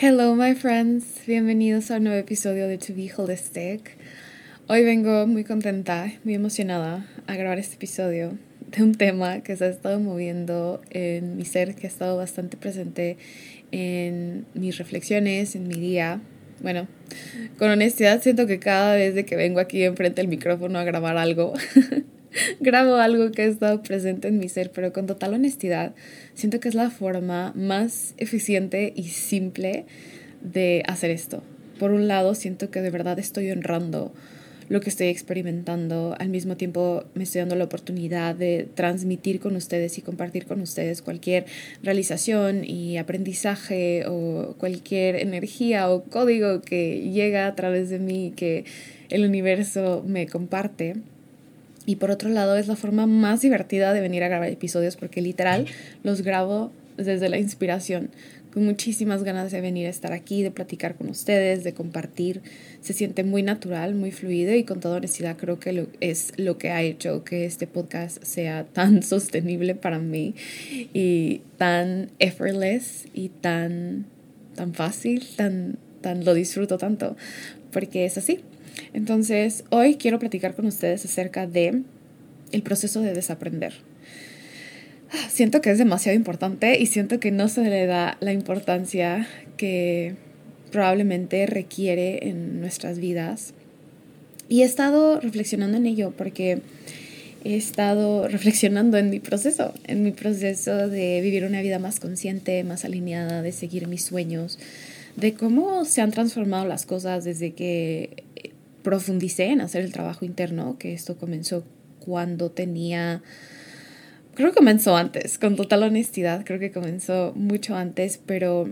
[0.00, 3.96] Hello my friends, bienvenidos a un nuevo episodio de To Be Holistic.
[4.68, 8.38] Hoy vengo muy contenta, muy emocionada a grabar este episodio
[8.70, 12.56] de un tema que se ha estado moviendo en mi ser, que ha estado bastante
[12.56, 13.16] presente
[13.72, 16.20] en mis reflexiones, en mi día.
[16.60, 16.86] Bueno,
[17.58, 21.16] con honestidad siento que cada vez de que vengo aquí enfrente del micrófono a grabar
[21.16, 21.54] algo,
[22.60, 25.94] grabo algo que ha estado presente en mi ser, pero con total honestidad,
[26.34, 29.86] siento que es la forma más eficiente y simple
[30.40, 31.42] de hacer esto.
[31.78, 34.12] Por un lado, siento que de verdad estoy honrando
[34.68, 36.14] lo que estoy experimentando.
[36.18, 40.60] Al mismo tiempo me estoy dando la oportunidad de transmitir con ustedes y compartir con
[40.60, 41.46] ustedes cualquier
[41.82, 48.64] realización y aprendizaje o cualquier energía o código que llega a través de mí que
[49.08, 50.96] el universo me comparte.
[51.88, 55.22] Y por otro lado, es la forma más divertida de venir a grabar episodios porque
[55.22, 55.64] literal
[56.02, 58.10] los grabo desde la inspiración,
[58.52, 62.42] con muchísimas ganas de venir a estar aquí, de platicar con ustedes, de compartir.
[62.82, 66.68] Se siente muy natural, muy fluido y con toda honestidad creo que es lo que
[66.72, 70.34] ha hecho que este podcast sea tan sostenible para mí
[70.92, 74.04] y tan effortless y tan,
[74.54, 77.16] tan fácil, tan, tan lo disfruto tanto,
[77.72, 78.40] porque es así.
[78.92, 81.82] Entonces, hoy quiero platicar con ustedes acerca de
[82.52, 83.74] el proceso de desaprender.
[85.30, 90.14] Siento que es demasiado importante y siento que no se le da la importancia que
[90.70, 93.54] probablemente requiere en nuestras vidas.
[94.48, 96.60] Y he estado reflexionando en ello porque
[97.44, 102.64] he estado reflexionando en mi proceso, en mi proceso de vivir una vida más consciente,
[102.64, 104.58] más alineada, de seguir mis sueños,
[105.16, 108.24] de cómo se han transformado las cosas desde que
[108.82, 111.64] profundicé en hacer el trabajo interno, que esto comenzó
[111.98, 113.22] cuando tenía,
[114.34, 118.68] creo que comenzó antes, con total honestidad, creo que comenzó mucho antes, pero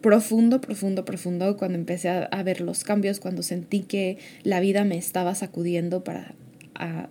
[0.00, 4.96] profundo, profundo, profundo, cuando empecé a, ver los cambios, cuando sentí que la vida me
[4.96, 6.34] estaba sacudiendo para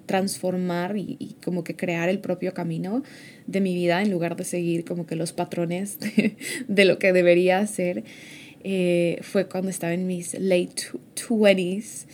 [0.07, 3.03] transformar y, como que crear el propio camino
[3.45, 6.35] de mi vida en lugar de seguir como que los patrones de,
[6.67, 8.03] de lo que debería hacer.
[8.63, 10.75] Eh, fue cuando estaba en mis late
[11.15, 12.05] 20s.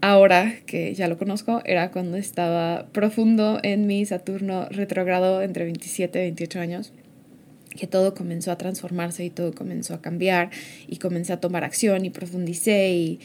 [0.00, 6.18] Ahora que ya lo conozco, era cuando estaba profundo en mi Saturno retrogrado entre 27
[6.18, 6.92] y 28 años
[7.76, 10.50] que todo comenzó a transformarse y todo comenzó a cambiar
[10.86, 13.20] y comencé a tomar acción y profundicé y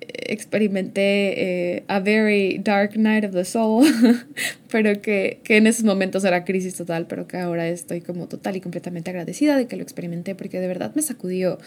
[0.00, 3.84] experimenté eh, a very dark night of the soul,
[4.70, 8.56] pero que, que en esos momentos era crisis total, pero que ahora estoy como total
[8.56, 11.58] y completamente agradecida de que lo experimenté porque de verdad me sacudió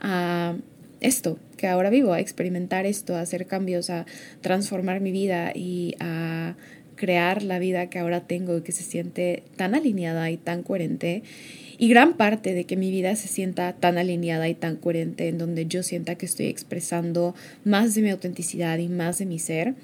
[0.00, 0.56] a
[1.00, 4.06] esto que ahora vivo, a experimentar esto, a hacer cambios, a
[4.40, 6.56] transformar mi vida y a
[6.94, 11.22] crear la vida que ahora tengo que se siente tan alineada y tan coherente
[11.80, 15.38] y gran parte de que mi vida se sienta tan alineada y tan coherente, en
[15.38, 19.74] donde yo sienta que estoy expresando más de mi autenticidad y más de mi ser,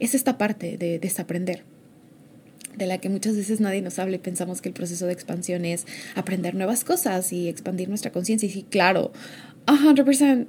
[0.00, 1.62] es esta parte de desaprender
[2.74, 5.66] de la que muchas veces nadie nos habla y pensamos que el proceso de expansión
[5.66, 5.84] es
[6.14, 8.48] aprender nuevas cosas y expandir nuestra conciencia.
[8.48, 9.12] Y sí, claro,
[9.66, 10.46] 100%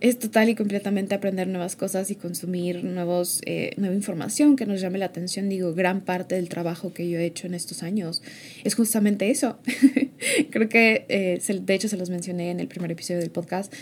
[0.00, 4.80] es total y completamente aprender nuevas cosas y consumir nuevos, eh, nueva información que nos
[4.80, 5.48] llame la atención.
[5.48, 8.22] Digo, gran parte del trabajo que yo he hecho en estos años
[8.62, 9.58] es justamente eso.
[10.50, 13.72] Creo que, eh, de hecho, se los mencioné en el primer episodio del podcast.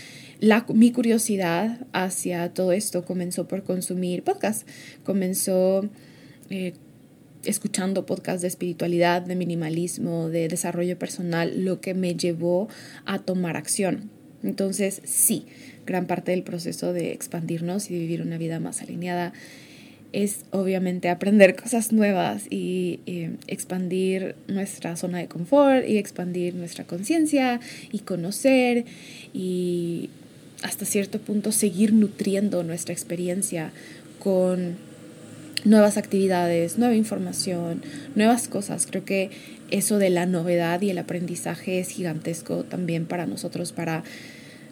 [0.41, 4.67] La, mi curiosidad hacia todo esto comenzó por consumir podcast.
[5.05, 5.89] Comenzó
[6.49, 6.73] eh,
[7.45, 12.69] escuchando podcasts de espiritualidad, de minimalismo, de desarrollo personal, lo que me llevó
[13.05, 14.16] a tomar acción.
[14.47, 15.45] Entonces, sí,
[15.87, 19.33] gran parte del proceso de expandirnos y vivir una vida más alineada
[20.13, 26.85] es obviamente aprender cosas nuevas y eh, expandir nuestra zona de confort y expandir nuestra
[26.85, 27.61] conciencia
[27.93, 28.85] y conocer
[29.35, 30.09] y
[30.63, 33.73] hasta cierto punto seguir nutriendo nuestra experiencia
[34.19, 34.77] con
[35.65, 37.83] nuevas actividades, nueva información,
[38.15, 38.87] nuevas cosas.
[38.87, 39.31] Creo que
[39.71, 44.05] eso de la novedad y el aprendizaje es gigantesco también para nosotros, para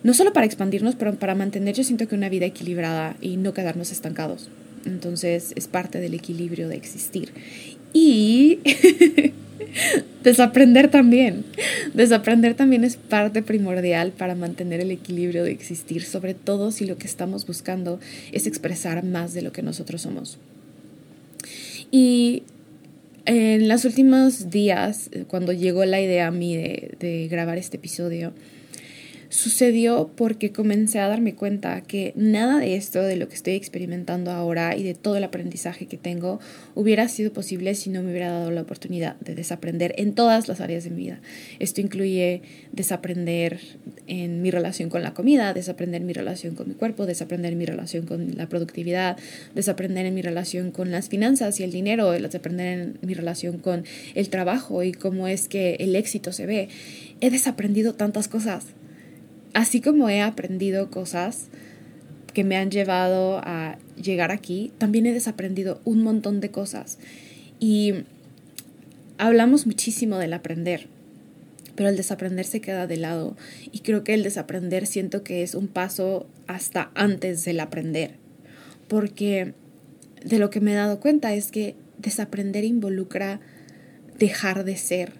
[0.05, 3.55] no solo para expandirnos, pero para mantener, yo siento que una vida equilibrada y no
[3.55, 4.51] quedarnos estancados.
[4.85, 7.33] Entonces es parte del equilibrio de existir.
[7.95, 8.59] Y
[10.23, 11.47] desaprender también.
[11.95, 16.99] Desaprender también es parte primordial para mantener el equilibrio de existir, sobre todo si lo
[16.99, 17.99] que estamos buscando
[18.31, 20.39] es expresar más de lo que nosotros somos.
[21.91, 22.43] Y
[23.25, 28.35] en los últimos días, cuando llegó la idea a mí de, de grabar este episodio,
[29.29, 34.31] sucedió porque comencé a darme cuenta que nada de esto, de lo que estoy experimentando
[34.31, 36.41] ahora y de todo el aprendizaje que tengo,
[36.75, 40.61] hubiera sido posible si no me hubiera dado la oportunidad de desaprender en todas las
[40.61, 41.21] áreas de mi vida.
[41.59, 42.43] Esto incluye
[42.73, 43.61] desaprender
[44.07, 48.07] en mi relación con la comida, desaprender mi relación con mi cuerpo, desaprender mi relación
[48.07, 49.17] con la productividad,
[49.55, 53.85] desaprender en mi relación con las finanzas y el dinero, desaprender en mi relación con
[54.15, 56.69] el trabajo y cómo es que el éxito se ve.
[57.21, 58.67] He desaprendido tantas cosas
[59.55, 61.47] así como he aprendido cosas
[62.35, 66.99] que me han llevado a llegar aquí, también he desaprendido un montón de cosas.
[67.61, 67.95] Y
[69.17, 70.89] hablamos muchísimo del aprender,
[71.77, 73.37] pero el desaprender se queda de lado.
[73.71, 78.17] Y creo que el desaprender siento que es un paso hasta antes del aprender.
[78.89, 79.55] Porque
[80.25, 83.41] de lo que me he dado cuenta es que desaprender involucra
[84.19, 85.13] dejar de ser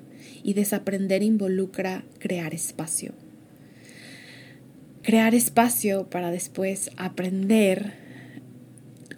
[0.43, 3.13] y desaprender involucra crear espacio
[5.05, 7.93] crear espacio para después aprender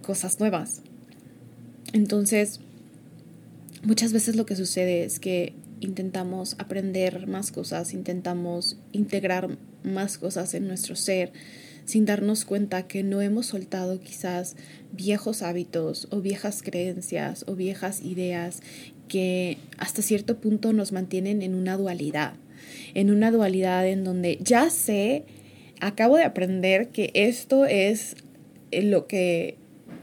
[0.02, 0.82] cosas nuevas.
[1.92, 2.60] Entonces,
[3.84, 10.54] muchas veces lo que sucede es que intentamos aprender más cosas, intentamos integrar más cosas
[10.54, 11.32] en nuestro ser
[11.84, 14.56] sin darnos cuenta que no hemos soltado quizás
[14.90, 18.60] viejos hábitos o viejas creencias o viejas ideas
[19.06, 22.34] que hasta cierto punto nos mantienen en una dualidad,
[22.94, 25.24] en una dualidad en donde ya sé
[25.80, 28.16] acabo de aprender que esto es
[28.70, 29.56] eh, lo que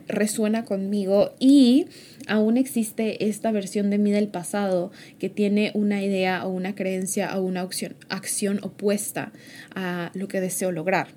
[0.08, 1.88] resuena conmigo y
[2.28, 7.38] aún existe esta versión de mí del pasado que tiene una idea o una creencia
[7.38, 9.32] o una acción, acción opuesta
[9.76, 11.08] a lo que deseo lograr.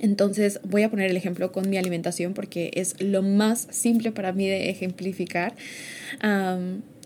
[0.00, 4.32] Entonces voy a poner el ejemplo con mi alimentación porque es lo más simple para
[4.32, 5.54] mí de ejemplificar.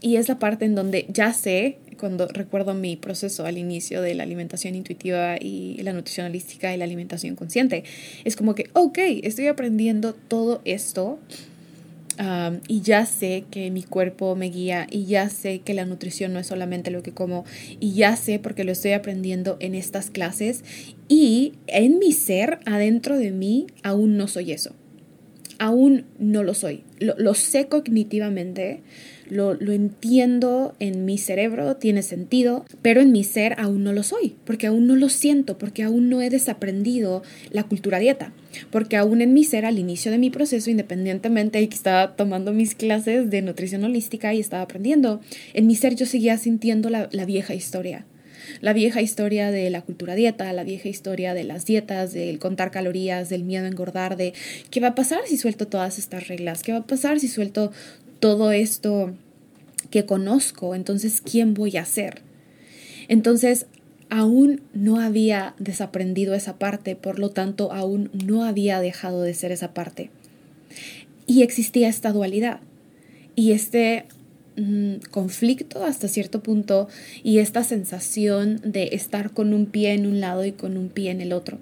[0.01, 4.15] y es la parte en donde ya sé cuando recuerdo mi proceso al inicio de
[4.15, 7.85] la alimentación intuitiva y la nutricionalística y la alimentación consciente.
[8.25, 11.19] Es como que, ok, estoy aprendiendo todo esto
[12.67, 16.41] y ya sé que mi cuerpo me guía y ya sé que la nutrición no
[16.41, 17.45] es solamente lo que como
[17.79, 20.65] y ya sé porque lo estoy aprendiendo en estas clases
[21.09, 24.75] y en mi ser, adentro de mí, aún no soy eso.
[25.61, 26.83] Aún no lo soy.
[26.99, 28.81] Lo, lo sé cognitivamente,
[29.31, 34.35] lo, entiendo en mi cerebro, tiene sentido, pero en mi ser aún no lo soy,
[34.45, 38.33] porque aún no lo siento, porque aún no he desaprendido la cultura dieta,
[38.71, 42.53] porque aún en mi ser al inicio de mi proceso, independientemente de que estaba tomando
[42.53, 45.21] mis clases de nutrición holística y estaba aprendiendo,
[45.55, 48.07] en mi ser yo seguía sintiendo la, la vieja historia.
[48.61, 52.71] La vieja historia de la cultura dieta, la vieja historia de las dietas, del contar
[52.71, 54.33] calorías, del miedo a engordar, de
[54.71, 57.73] qué va a pasar si suelto todas estas reglas, qué va a pasar si suelto
[58.21, 59.15] todo esto
[59.91, 62.23] que conozco, entonces, ¿quién voy a ser?
[63.09, 63.67] Entonces,
[64.11, 69.53] aún no había desaprendido esa parte, por lo tanto, aún no había dejado de ser
[69.53, 70.11] esa parte.
[71.27, 72.61] Y existía esta dualidad
[73.35, 74.07] y este
[74.57, 76.89] mm, conflicto hasta cierto punto
[77.23, 81.11] y esta sensación de estar con un pie en un lado y con un pie
[81.11, 81.59] en el otro.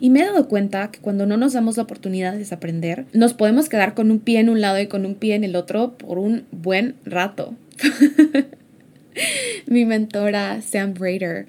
[0.00, 3.34] Y me he dado cuenta que cuando no nos damos la oportunidad de desaprender, nos
[3.34, 5.96] podemos quedar con un pie en un lado y con un pie en el otro
[5.96, 7.54] por un buen rato.
[9.66, 11.46] Mi mentora, Sam Brader,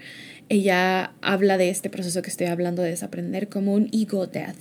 [0.50, 4.58] ella habla de este proceso que estoy hablando de desaprender como un ego death.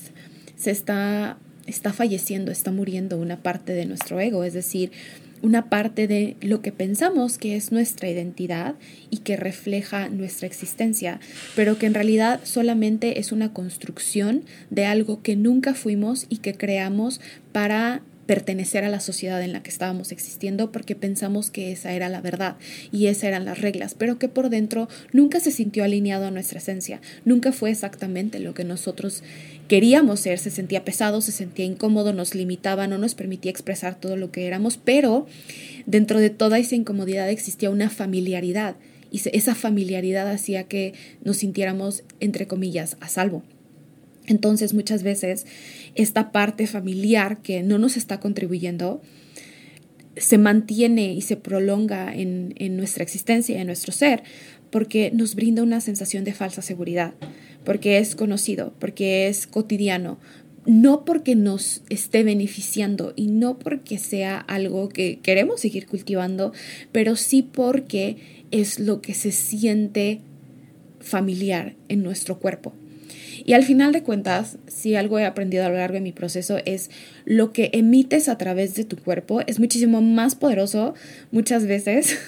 [0.56, 4.92] Se está, está falleciendo, está muriendo una parte de nuestro ego, es decir,
[5.42, 8.74] una parte de lo que pensamos que es nuestra identidad
[9.10, 11.20] y que refleja nuestra existencia,
[11.56, 16.54] pero que en realidad solamente es una construcción de algo que nunca fuimos y que
[16.54, 17.20] creamos
[17.52, 22.08] para pertenecer a la sociedad en la que estábamos existiendo porque pensamos que esa era
[22.08, 22.54] la verdad
[22.92, 26.60] y esas eran las reglas, pero que por dentro nunca se sintió alineado a nuestra
[26.60, 29.24] esencia, nunca fue exactamente lo que nosotros
[29.66, 34.14] queríamos ser, se sentía pesado, se sentía incómodo, nos limitaba, no nos permitía expresar todo
[34.14, 35.26] lo que éramos, pero
[35.86, 38.76] dentro de toda esa incomodidad existía una familiaridad
[39.10, 40.94] y esa familiaridad hacía que
[41.24, 43.42] nos sintiéramos, entre comillas, a salvo.
[44.30, 45.44] Entonces muchas veces
[45.96, 49.02] esta parte familiar que no nos está contribuyendo
[50.16, 54.22] se mantiene y se prolonga en, nuestra existencia, en nuestro ser,
[54.70, 57.14] porque nos brinda una sensación de falsa seguridad,
[57.64, 60.20] porque es conocido, porque es cotidiano,
[60.64, 66.52] no porque nos esté beneficiando y no porque sea algo que queremos seguir cultivando,
[66.92, 70.20] pero sí porque es lo que se siente
[71.00, 72.74] familiar en nuestro cuerpo.
[73.44, 76.58] Y al final de cuentas, si algo he aprendido a lo largo de mi proceso
[76.64, 76.90] es
[77.24, 80.94] lo que emites a través de tu cuerpo es muchísimo más poderoso
[81.30, 82.18] muchas veces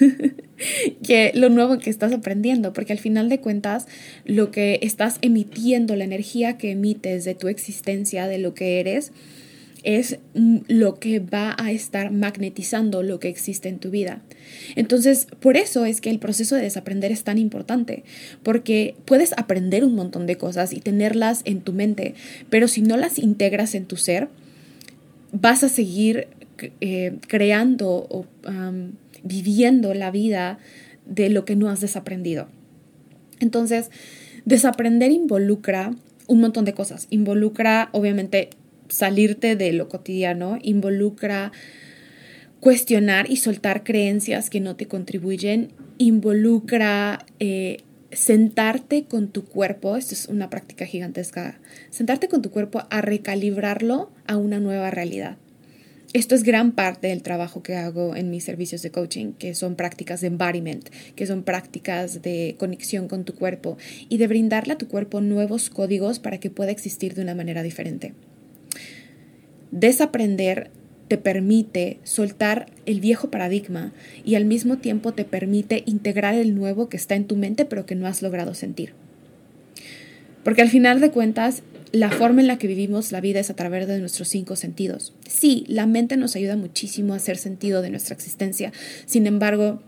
[1.03, 3.87] que lo nuevo que estás aprendiendo, porque al final de cuentas
[4.25, 9.13] lo que estás emitiendo, la energía que emites de tu existencia, de lo que eres,
[9.83, 14.23] es lo que va a estar magnetizando lo que existe en tu vida.
[14.77, 18.05] Entonces, por eso es que el proceso de desaprender es tan importante,
[18.43, 22.15] porque puedes aprender un montón de cosas y tenerlas en tu mente,
[22.49, 24.29] pero si no las integras en tu ser,
[25.33, 26.29] vas a seguir
[26.81, 28.27] eh, creando o
[29.25, 30.59] viviendo la vida
[31.07, 32.49] de lo que no has desaprendido.
[33.41, 33.91] Entonces,
[34.45, 35.95] desaprender involucra
[36.29, 37.09] un montón de cosas.
[37.11, 38.51] Involucra, obviamente,
[38.93, 41.53] salirte de lo cotidiano, involucra
[42.61, 47.79] cuestionar y soltar creencias que no te contribuyen, involucra eh,
[48.13, 51.59] sentarte con tu cuerpo, esto es una práctica gigantesca,
[51.91, 55.39] sentarte con tu cuerpo a recalibrarlo a una nueva realidad.
[56.13, 59.77] Esto es gran parte del trabajo que hago en mis servicios de coaching, que son
[59.77, 63.79] prácticas de embodiment, que son prácticas de conexión con tu cuerpo
[64.11, 67.63] y de brindarle a tu cuerpo nuevos códigos para que pueda existir de una manera
[67.63, 68.13] diferente.
[69.73, 70.71] Desaprender
[71.09, 73.93] te permite soltar el viejo paradigma
[74.25, 77.85] y al mismo tiempo te permite integrar el nuevo que está en tu mente pero
[77.85, 78.95] que no has logrado sentir.
[80.45, 81.63] Porque al final de cuentas,
[81.93, 85.15] la forma en la que vivimos la vida es a través de nuestros cinco sentidos.
[85.29, 88.73] Sí, la mente nos ayuda muchísimo a hacer sentido de nuestra existencia.
[89.07, 89.83] Sin embargo,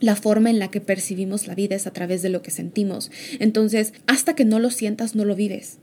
[0.00, 3.10] la forma en la que percibimos la vida es a través de lo que sentimos.
[3.38, 5.78] Entonces, hasta que no lo sientas, no lo vives.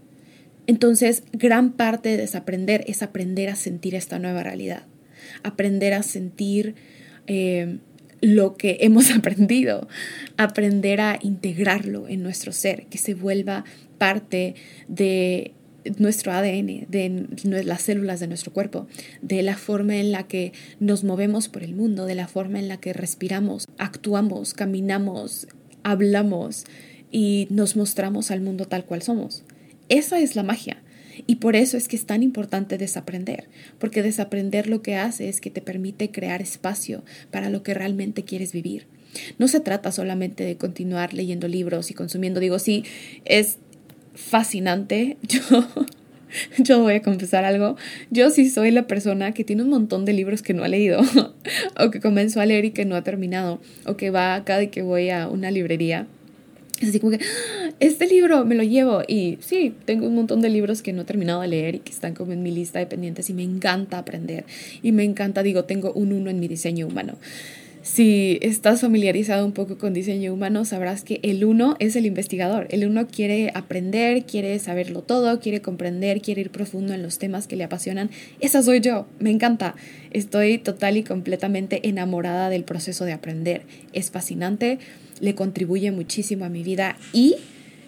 [0.68, 4.84] Entonces, gran parte de desaprender es aprender a sentir esta nueva realidad,
[5.44, 6.76] aprender a sentir
[7.28, 7.80] eh,
[8.22, 9.88] lo que hemos aprendido,
[10.38, 13.66] aprender a integrarlo en nuestro ser, que se vuelva
[13.98, 14.56] parte
[14.88, 15.54] de
[15.98, 18.88] nuestro ADN, de las células de nuestro cuerpo,
[19.22, 22.68] de la forma en la que nos movemos por el mundo, de la forma en
[22.68, 25.48] la que respiramos, actuamos, caminamos,
[25.84, 26.66] hablamos
[27.12, 29.44] y nos mostramos al mundo tal cual somos.
[29.92, 30.78] Esa es la magia.
[31.28, 35.42] Y por eso es que es tan importante desaprender, porque desaprender lo que hace es
[35.42, 38.88] que te permite crear espacio para lo que realmente quieres vivir.
[39.38, 42.40] No se trata solamente de continuar leyendo libros y consumiendo.
[42.40, 42.86] Digo, sí,
[43.26, 43.58] es
[44.16, 45.18] fascinante.
[45.28, 45.68] Yo,
[46.60, 47.76] yo voy a confesar algo.
[48.10, 51.02] Yo sí soy la persona que tiene un montón de libros que no ha leído,
[51.78, 54.82] o que comenzó a leer y que no ha terminado, o que va cada que
[54.82, 56.08] voy a una librería
[56.88, 59.02] así como que, ah, este libro me lo llevo.
[59.08, 61.92] Y sí, tengo un montón de libros que no he terminado de leer y que
[61.92, 64.46] están como en mi lista de pendientes y me encanta aprender.
[64.82, 67.18] Y me encanta, digo, tengo un uno en mi diseño humano.
[67.84, 72.68] Si estás familiarizado un poco con diseño humano, sabrás que el uno es el investigador.
[72.70, 77.48] El uno quiere aprender, quiere saberlo todo, quiere comprender, quiere ir profundo en los temas
[77.48, 78.12] que le apasionan.
[78.40, 79.76] Esa soy yo, me encanta.
[80.12, 83.64] Estoy total y completamente enamorada del proceso de aprender.
[83.94, 84.78] Es fascinante
[85.22, 87.36] le contribuye muchísimo a mi vida y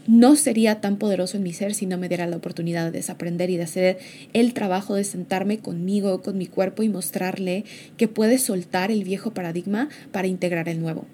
[0.07, 3.49] no sería tan poderoso en mi ser si no me diera la oportunidad de desaprender
[3.49, 3.97] y de hacer
[4.33, 7.63] el trabajo de sentarme conmigo, con mi cuerpo y mostrarle
[7.97, 11.05] que puede soltar el viejo paradigma para integrar el nuevo.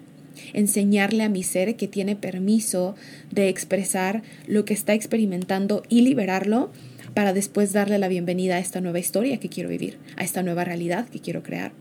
[0.52, 2.96] Enseñarle a mi ser que tiene permiso
[3.30, 6.72] de expresar lo que está experimentando y liberarlo
[7.14, 10.64] para después darle la bienvenida a esta nueva historia que quiero vivir, a esta nueva
[10.64, 11.72] realidad que quiero crear.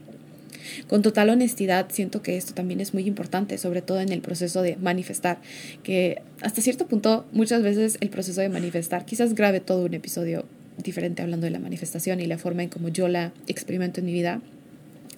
[0.87, 4.61] Con total honestidad, siento que esto también es muy importante, sobre todo en el proceso
[4.61, 5.39] de manifestar,
[5.83, 10.45] que hasta cierto punto muchas veces el proceso de manifestar, quizás grabe todo un episodio
[10.77, 14.13] diferente hablando de la manifestación y la forma en cómo yo la experimento en mi
[14.13, 14.41] vida.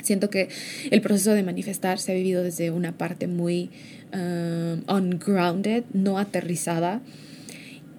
[0.02, 0.50] Siento que
[0.90, 3.70] el proceso de manifestar se ha vivido desde una parte muy
[4.14, 7.02] um, ungrounded, no aterrizada.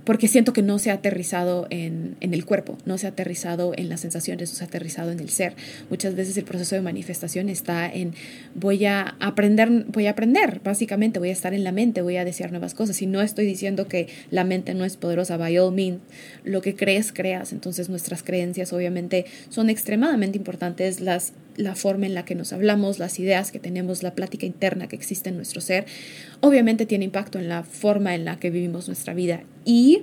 [0.05, 3.73] Porque siento que no se ha aterrizado en, en, el cuerpo, no se ha aterrizado
[3.77, 5.55] en las sensaciones, no se ha aterrizado en el ser.
[5.91, 8.15] Muchas veces el proceso de manifestación está en
[8.55, 12.25] voy a aprender, voy a aprender, básicamente voy a estar en la mente, voy a
[12.25, 13.01] desear nuevas cosas.
[13.03, 16.01] Y no estoy diciendo que la mente no es poderosa, by all means,
[16.45, 17.53] lo que crees, creas.
[17.53, 22.99] Entonces nuestras creencias obviamente son extremadamente importantes, las, la forma en la que nos hablamos,
[22.99, 25.87] las ideas que tenemos, la plática interna que existe en nuestro ser,
[26.41, 30.03] obviamente tiene impacto en la forma en la que vivimos nuestra vida y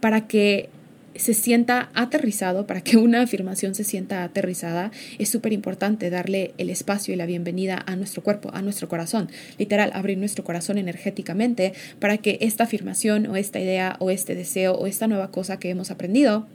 [0.00, 0.68] para que
[1.16, 6.70] se sienta aterrizado, para que una afirmación se sienta aterrizada, es súper importante darle el
[6.70, 9.28] espacio y la bienvenida a nuestro cuerpo, a nuestro corazón.
[9.58, 14.74] Literal, abrir nuestro corazón energéticamente para que esta afirmación o esta idea o este deseo
[14.74, 16.48] o esta nueva cosa que hemos aprendido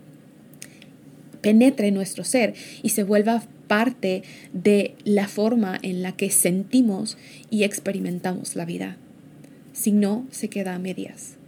[1.42, 7.18] penetre en nuestro ser y se vuelva parte de la forma en la que sentimos
[7.50, 8.98] y experimentamos la vida.
[9.72, 11.40] Si no, se queda a medias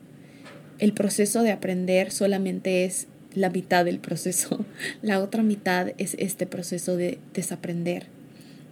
[0.81, 4.65] el proceso de aprender solamente es la mitad del proceso.
[5.01, 8.07] La otra mitad es este proceso de desaprender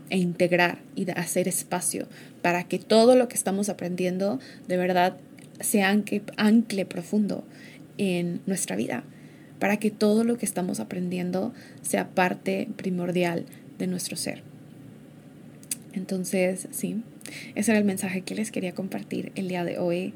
[0.10, 2.08] e integrar y hacer espacio
[2.42, 5.18] para que todo lo que estamos aprendiendo de verdad
[5.60, 7.46] se ancle, ancle profundo
[8.00, 9.04] en nuestra vida,
[9.60, 13.46] para que todo lo que estamos aprendiendo sea parte primordial
[13.78, 14.42] de nuestro ser.
[15.94, 17.02] Entonces, sí,
[17.56, 20.14] ese era el mensaje que les quería compartir el día de hoy.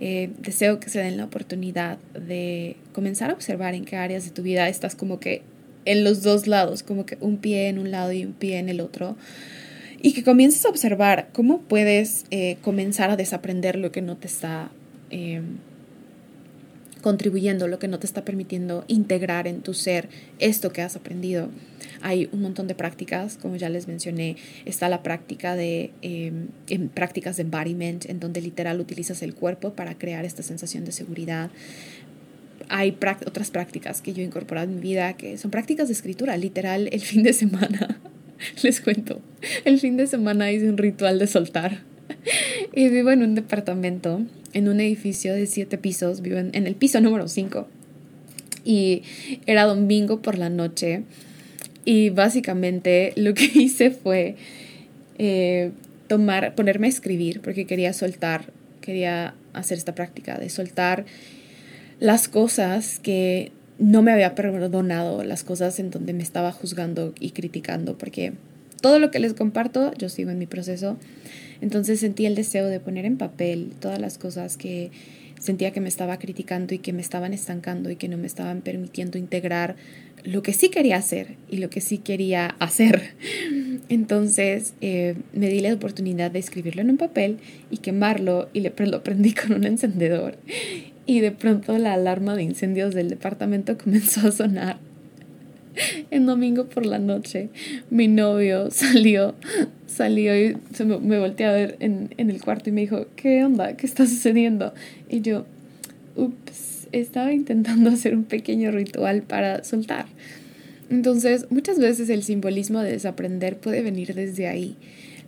[0.00, 4.30] Eh, deseo que se den la oportunidad de comenzar a observar en qué áreas de
[4.30, 5.42] tu vida estás como que
[5.84, 8.68] en los dos lados, como que un pie en un lado y un pie en
[8.68, 9.16] el otro.
[10.02, 14.26] Y que comiences a observar cómo puedes eh, comenzar a desaprender lo que no te
[14.26, 14.70] está
[15.10, 15.42] eh,
[17.00, 21.50] contribuyendo, lo que no te está permitiendo integrar en tu ser esto que has aprendido.
[22.02, 26.88] Hay un montón de prácticas, como ya les mencioné, está la práctica de em, en
[26.88, 31.50] prácticas de embodiment, en donde literal utilizas el cuerpo para crear esta sensación de seguridad.
[32.68, 36.36] Hay otras prácticas que yo he incorporado en mi vida que son prácticas de escritura,
[36.36, 38.00] literal el fin de semana.
[38.62, 39.20] les cuento,
[39.64, 41.89] el fin de semana hice un ritual de soltar
[42.72, 44.22] y vivo en un departamento,
[44.52, 47.68] en un edificio de siete pisos, vivo en, el piso número cinco.
[48.64, 49.02] Y
[49.46, 51.02] era domingo por la noche.
[51.84, 54.36] Y básicamente lo que hice fue
[55.18, 55.72] eh,
[56.08, 61.04] tomar, ponerme a escribir, porque quería soltar, quería hacer esta práctica de soltar
[61.98, 67.30] las cosas que no me había perdonado, las cosas en donde me estaba juzgando y
[67.30, 68.34] criticando, porque
[68.80, 70.98] todo lo que les comparto, yo sigo en mi proceso,
[71.60, 74.90] entonces sentí el deseo de poner en papel todas las cosas que
[75.40, 78.60] sentía que me estaba criticando y que me estaban estancando y que no me estaban
[78.60, 79.74] permitiendo integrar
[80.22, 83.14] lo que sí quería hacer y lo que sí quería hacer.
[83.88, 87.38] Entonces eh, me di la oportunidad de escribirlo en un papel
[87.70, 90.36] y quemarlo y le, lo prendí con un encendedor.
[91.06, 94.89] Y de pronto la alarma de incendios del departamento comenzó a sonar
[96.10, 97.48] en domingo por la noche,
[97.90, 99.34] mi novio salió,
[99.86, 103.06] salió y se me, me volteó a ver en, en, el cuarto y me dijo,
[103.16, 103.76] ¿qué onda?
[103.76, 104.72] ¿Qué está sucediendo?
[105.08, 105.46] Y yo,
[106.16, 110.06] ups, estaba intentando hacer un pequeño ritual para soltar.
[110.90, 114.76] Entonces, muchas veces el simbolismo de desaprender puede venir desde ahí.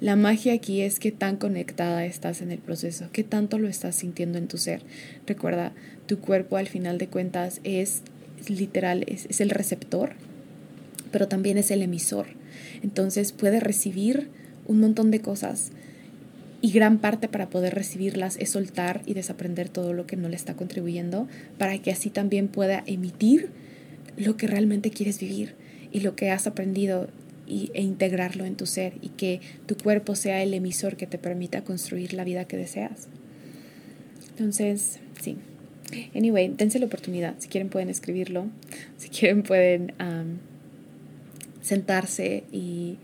[0.01, 3.95] La magia aquí es qué tan conectada estás en el proceso, qué tanto lo estás
[3.95, 4.83] sintiendo en tu ser.
[5.29, 5.73] Recuerda,
[6.07, 8.03] tu cuerpo al final de cuentas es
[8.49, 10.15] literal, es, es el receptor
[11.13, 12.27] pero también es el emisor.
[12.83, 14.29] Entonces puede recibir
[14.67, 15.71] un montón de cosas
[16.61, 20.37] y gran parte para poder recibirlas es soltar y desaprender todo lo que no le
[20.37, 23.51] está contribuyendo para que así también pueda emitir
[24.17, 25.55] lo que realmente quieres vivir
[25.91, 27.09] y lo que has aprendido
[27.47, 31.19] y, e integrarlo en tu ser y que tu cuerpo sea el emisor que te
[31.19, 33.09] permita construir la vida que deseas.
[34.31, 35.37] Entonces, sí.
[36.15, 37.35] Anyway, dense la oportunidad.
[37.39, 38.47] Si quieren pueden escribirlo.
[38.97, 39.93] Si quieren pueden
[41.63, 42.99] sentarse y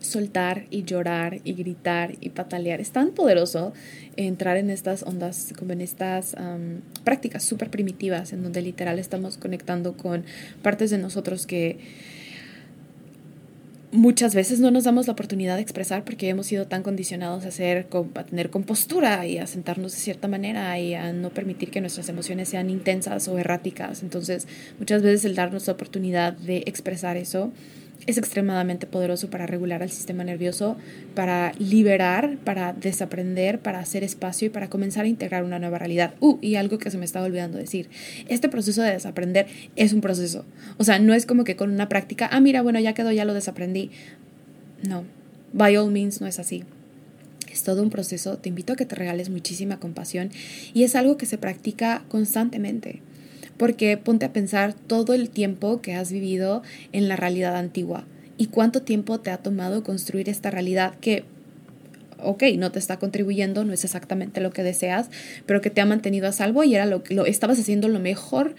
[0.00, 2.80] soltar y llorar y gritar y patalear.
[2.80, 3.72] Es tan poderoso
[4.16, 6.36] entrar en estas ondas, como en estas
[7.04, 10.24] prácticas súper primitivas, en donde literal estamos conectando con
[10.62, 11.78] partes de nosotros que
[13.92, 17.48] muchas veces no nos damos la oportunidad de expresar porque hemos sido tan condicionados a,
[17.48, 21.82] hacer, a tener compostura y a sentarnos de cierta manera y a no permitir que
[21.82, 24.02] nuestras emociones sean intensas o erráticas.
[24.02, 24.48] Entonces,
[24.78, 27.52] muchas veces el darnos la oportunidad de expresar eso
[28.06, 30.76] es extremadamente poderoso para regular al sistema nervioso,
[31.14, 36.14] para liberar, para desaprender, para hacer espacio y para comenzar a integrar una nueva realidad.
[36.20, 37.88] Uh, y algo que se me estaba olvidando decir,
[38.28, 40.44] este proceso de desaprender es un proceso.
[40.78, 43.24] O sea, no es como que con una práctica, ah, mira, bueno, ya quedó, ya
[43.24, 43.90] lo desaprendí.
[44.82, 45.04] No,
[45.52, 46.64] by all means no es así.
[47.52, 50.30] Es todo un proceso, te invito a que te regales muchísima compasión
[50.72, 53.02] y es algo que se practica constantemente.
[53.56, 56.62] Porque ponte a pensar todo el tiempo que has vivido
[56.92, 58.04] en la realidad antigua
[58.38, 61.24] y cuánto tiempo te ha tomado construir esta realidad que,
[62.18, 65.10] ok, no te está contribuyendo, no es exactamente lo que deseas,
[65.46, 68.00] pero que te ha mantenido a salvo y era lo que lo estabas haciendo lo
[68.00, 68.54] mejor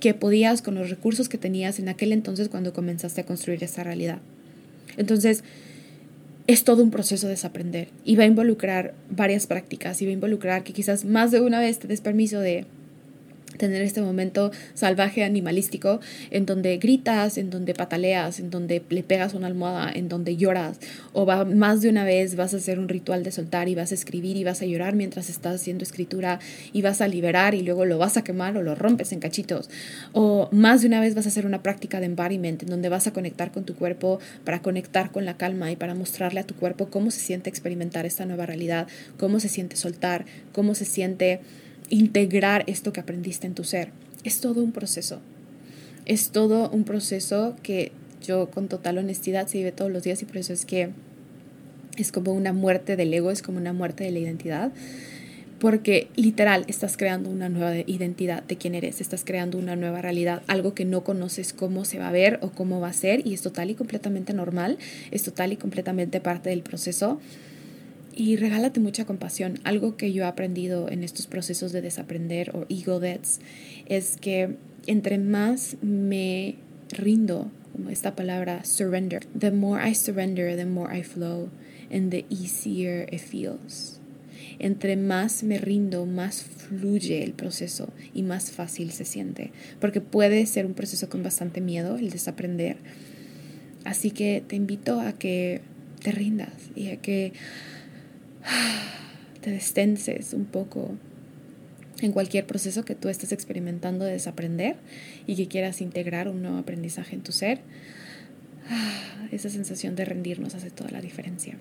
[0.00, 3.84] que podías con los recursos que tenías en aquel entonces cuando comenzaste a construir esta
[3.84, 4.18] realidad.
[4.96, 5.44] Entonces,
[6.48, 10.14] es todo un proceso de desaprender y va a involucrar varias prácticas y va a
[10.14, 12.64] involucrar que quizás más de una vez te des permiso de
[13.56, 19.34] tener este momento salvaje animalístico en donde gritas, en donde pataleas, en donde le pegas
[19.34, 20.78] una almohada, en donde lloras
[21.12, 23.92] o va, más de una vez vas a hacer un ritual de soltar y vas
[23.92, 26.40] a escribir y vas a llorar mientras estás haciendo escritura
[26.72, 29.70] y vas a liberar y luego lo vas a quemar o lo rompes en cachitos
[30.12, 33.06] o más de una vez vas a hacer una práctica de embodiment en donde vas
[33.06, 36.54] a conectar con tu cuerpo para conectar con la calma y para mostrarle a tu
[36.54, 41.40] cuerpo cómo se siente experimentar esta nueva realidad, cómo se siente soltar, cómo se siente
[41.90, 43.90] integrar esto que aprendiste en tu ser.
[44.24, 45.20] Es todo un proceso.
[46.06, 50.24] Es todo un proceso que yo con total honestidad se vive todos los días y
[50.24, 50.90] por eso es que
[51.96, 54.72] es como una muerte del ego, es como una muerte de la identidad.
[55.58, 60.42] Porque literal estás creando una nueva identidad de quién eres, estás creando una nueva realidad,
[60.46, 63.34] algo que no conoces cómo se va a ver o cómo va a ser y
[63.34, 64.78] es total y completamente normal,
[65.10, 67.18] es total y completamente parte del proceso
[68.14, 69.58] y regálate mucha compasión.
[69.64, 73.40] Algo que yo he aprendido en estos procesos de desaprender o ego deaths
[73.86, 76.56] es que entre más me
[76.90, 81.50] rindo, como esta palabra surrender, the more I surrender, the more I flow
[81.92, 84.00] and the easier it feels.
[84.58, 90.44] Entre más me rindo, más fluye el proceso y más fácil se siente, porque puede
[90.46, 92.78] ser un proceso con bastante miedo el desaprender.
[93.84, 95.60] Así que te invito a que
[96.02, 97.32] te rindas y a que
[99.40, 100.96] te destenses un poco
[102.00, 104.76] en cualquier proceso que tú estés experimentando de desaprender
[105.26, 107.60] y que quieras integrar un nuevo aprendizaje en tu ser,
[109.32, 111.56] esa sensación de rendirnos hace toda la diferencia.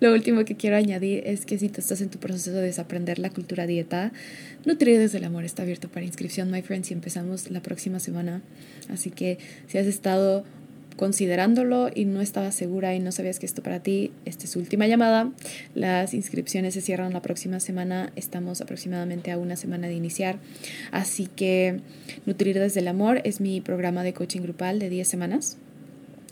[0.00, 3.18] Lo último que quiero añadir es que si tú estás en tu proceso de desaprender
[3.18, 4.12] la cultura dieta,
[4.64, 8.42] Nutrir desde el Amor está abierto para inscripción, my friends, y empezamos la próxima semana.
[8.90, 10.44] Así que si has estado
[10.96, 14.58] considerándolo y no estaba segura y no sabías que esto para ti, esta es su
[14.58, 15.30] última llamada.
[15.74, 20.38] Las inscripciones se cierran la próxima semana, estamos aproximadamente a una semana de iniciar.
[20.90, 21.80] Así que
[22.26, 25.58] Nutrir desde el Amor es mi programa de coaching grupal de 10 semanas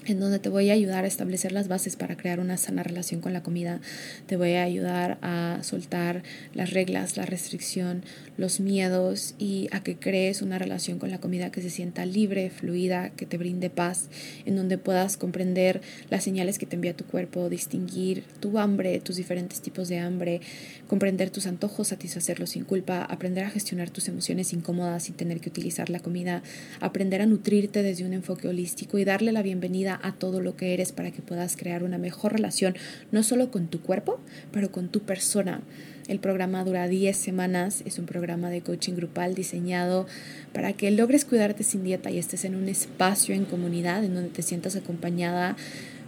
[0.06, 3.20] en donde te voy a ayudar a establecer las bases para crear una sana relación
[3.20, 3.80] con la comida.
[4.26, 6.22] Te voy a ayudar a soltar
[6.54, 8.02] las reglas, la restricción,
[8.36, 12.50] los miedos y a que crees una relación con la comida que se sienta libre,
[12.50, 14.08] fluida, que te brinde paz,
[14.44, 19.16] en donde puedas comprender las señales que te envía tu cuerpo, distinguir tu hambre, tus
[19.16, 20.40] diferentes tipos de hambre,
[20.88, 25.48] comprender tus antojos, satisfacerlos sin culpa, aprender a gestionar tus emociones incómodas sin tener que
[25.48, 26.42] utilizar la comida,
[26.80, 30.74] aprender a nutrirte desde un enfoque holístico y darle la bienvenida a todo lo que
[30.74, 32.74] eres para que puedas crear una mejor relación,
[33.11, 34.20] no solo con tu cuerpo,
[34.52, 35.62] pero con tu persona.
[36.09, 40.07] El programa dura 10 semanas, es un programa de coaching grupal diseñado
[40.52, 44.31] para que logres cuidarte sin dieta y estés en un espacio en comunidad en donde
[44.31, 45.57] te sientas acompañada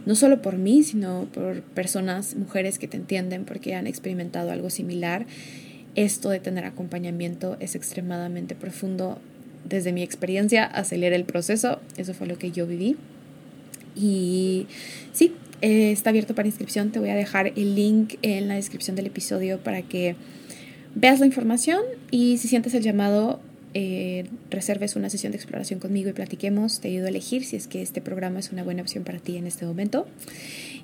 [0.07, 4.70] no solo por mí, sino por personas, mujeres que te entienden porque han experimentado algo
[4.70, 5.27] similar.
[5.94, 9.18] Esto de tener acompañamiento es extremadamente profundo.
[9.64, 11.81] Desde mi experiencia, acelera el proceso.
[11.97, 12.97] Eso fue lo que yo viví.
[13.94, 14.66] Y
[15.12, 16.90] sí, eh, está abierto para inscripción.
[16.90, 20.16] Te voy a dejar el link en la descripción del episodio para que
[20.94, 21.80] veas la información
[22.11, 23.40] y si sientes el llamado,
[23.76, 26.80] eh, reserves una sesión de exploración conmigo y platiquemos.
[26.80, 29.37] Te ayudo a elegir si es que este programa es una buena opción para ti
[29.37, 30.07] en este momento.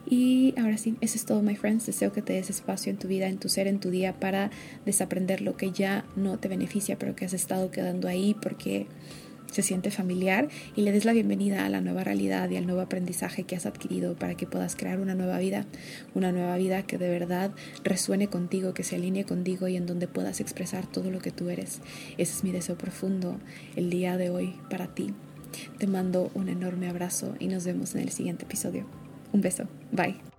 [0.08, 1.86] Y ahora sí, eso es todo, my friends.
[1.86, 4.50] Deseo que te des espacio en tu vida, en tu ser, en tu día para
[4.86, 8.86] desaprender lo que ya no te beneficia, pero que has estado quedando ahí porque
[9.50, 12.80] se siente familiar y le des la bienvenida a la nueva realidad y al nuevo
[12.80, 15.66] aprendizaje que has adquirido para que puedas crear una nueva vida,
[16.14, 17.50] una nueva vida que de verdad
[17.84, 21.50] resuene contigo, que se alinee contigo y en donde puedas expresar todo lo que tú
[21.50, 21.80] eres.
[22.18, 23.38] Ese es mi deseo profundo
[23.76, 25.12] el día de hoy para ti.
[25.78, 28.86] Te mando un enorme abrazo y nos vemos en el siguiente episodio.
[29.32, 29.64] Un beso.
[29.92, 30.29] Bye.